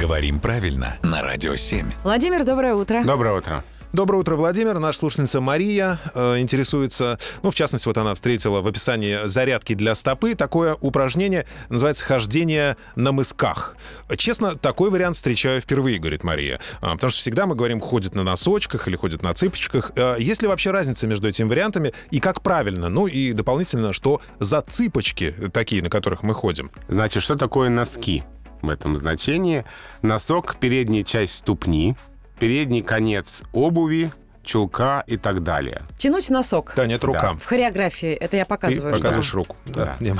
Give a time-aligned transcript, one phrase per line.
[0.00, 1.86] Говорим правильно на Радио 7.
[2.02, 3.04] Владимир, доброе утро.
[3.04, 3.64] Доброе утро.
[3.92, 4.80] Доброе утро, Владимир.
[4.80, 9.94] Наша слушательница Мария э, интересуется, ну, в частности, вот она встретила в описании зарядки для
[9.94, 13.76] стопы такое упражнение, называется «хождение на мысках».
[14.16, 16.58] Честно, такой вариант встречаю впервые, говорит Мария.
[16.80, 19.92] А, потому что всегда мы говорим, ходит на носочках или ходит на цыпочках.
[19.94, 22.88] А, есть ли вообще разница между этими вариантами и как правильно?
[22.88, 26.72] Ну и дополнительно, что за цыпочки такие, на которых мы ходим?
[26.88, 28.24] Значит, что такое носки
[28.66, 29.64] в этом значении?
[30.02, 31.96] Носок— передняя часть ступни,
[32.38, 34.12] передний конец обуви,
[34.42, 35.82] чулка и так далее.
[35.98, 36.72] Тянуть носок.
[36.74, 37.34] Таня, это рука.
[37.34, 38.94] В хореографии это я Ты показываю.
[38.94, 39.36] показываешь да.
[39.36, 39.56] руку.
[39.66, 39.96] Да.
[40.00, 40.14] Да.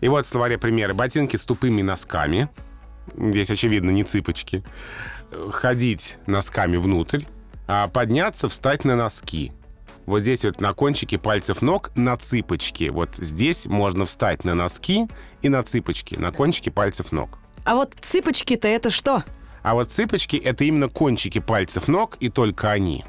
[0.00, 0.94] И вот в словаре примеры.
[0.94, 2.48] Ботинки с тупыми носками.
[3.16, 4.62] Здесь, очевидно, не цыпочки.
[5.50, 7.22] Ходить носками внутрь.
[7.66, 9.52] А подняться, встать на носки.
[10.04, 12.90] Вот здесь вот на кончике пальцев ног на цыпочки.
[12.90, 15.08] Вот здесь можно встать на носки
[15.42, 17.38] и на цыпочки, на кончике пальцев ног.
[17.66, 19.24] А вот цыпочки-то это что?
[19.64, 23.04] А вот цыпочки— это именно кончики пальцев ног, и только они.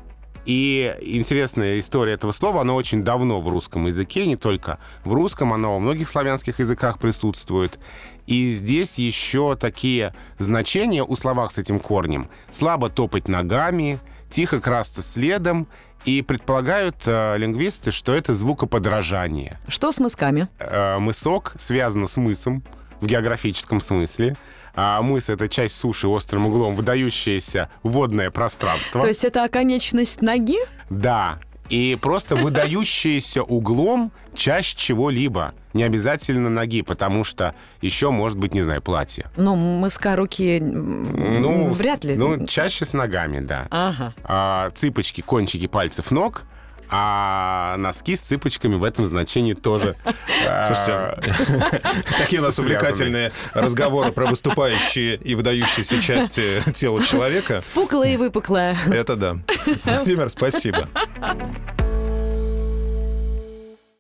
[0.47, 5.53] И интересная история этого слова, оно очень давно в русском языке, не только в русском,
[5.53, 7.77] оно во многих славянских языках присутствует.
[8.25, 12.27] И здесь еще такие значения у словах с этим корнем.
[12.49, 13.99] Слабо топать ногами,
[14.31, 15.67] тихо красться следом,
[16.03, 19.59] и предполагают э, лингвисты, что это звукоподражание.
[19.67, 20.47] Что с мысками?
[20.57, 22.63] Э, мысок связано с мысом
[23.01, 24.35] в географическом смысле.
[24.79, 29.01] А мыс— это часть суши острым углом, выдающееся водное пространство.
[29.01, 30.57] То есть это оконечность ноги?
[30.91, 31.39] Да.
[31.69, 35.53] И просто выдающееся углом часть чего-либо.
[35.73, 39.25] Не обязательно ноги, потому что еще может быть, не знаю, платье.
[39.35, 42.15] Ну, мыска руки м, вряд ли.
[42.15, 43.67] Ну, чаще с ногами, да.
[43.71, 44.13] Ага.
[44.23, 46.43] А, цыпочки, кончики пальцев ног,
[46.89, 49.95] а носки с цыпочками в этом значении тоже.
[50.47, 57.63] а, Слушайте, такие у нас увлекательные разговоры про выступающие и выдающиеся части тела человека.
[57.73, 58.77] Пуклая и выпуклая.
[58.87, 59.37] Это да.
[59.83, 60.87] Владимир, спасибо.